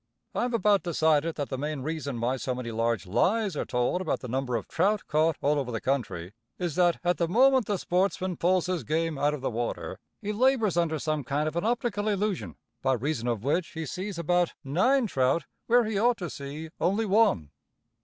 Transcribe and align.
I've 0.33 0.55
about 0.55 0.81
decided 0.81 1.35
that 1.35 1.49
the 1.49 1.59
main 1.59 1.81
reason 1.81 2.19
why 2.19 2.37
so 2.37 2.55
many 2.55 2.71
large 2.71 3.05
lies 3.05 3.55
are 3.55 3.65
told 3.65 4.01
about 4.01 4.21
the 4.21 4.27
number 4.27 4.55
of 4.55 4.67
trout 4.67 5.05
caught 5.05 5.37
all 5.41 5.59
over 5.59 5.71
the 5.71 5.79
country, 5.79 6.33
is 6.57 6.73
that 6.73 6.99
at 7.03 7.17
the 7.17 7.27
moment 7.27 7.67
the 7.67 7.77
sportsman 7.77 8.35
pulls 8.35 8.65
his 8.65 8.83
game 8.83 9.19
out 9.19 9.35
of 9.35 9.41
the 9.41 9.51
water, 9.51 9.99
he 10.19 10.33
labors 10.33 10.75
under 10.75 10.97
some 10.97 11.23
kind 11.23 11.47
of 11.47 11.55
an 11.55 11.65
optical 11.65 12.07
illusion, 12.07 12.55
by 12.81 12.93
reason 12.93 13.27
of 13.27 13.43
which 13.43 13.73
he 13.73 13.85
sees 13.85 14.17
about 14.17 14.55
nine 14.63 15.05
trout 15.05 15.45
where 15.67 15.85
he 15.85 15.99
ought 15.99 16.17
to 16.17 16.31
see 16.31 16.71
only 16.79 17.05
one. 17.05 17.51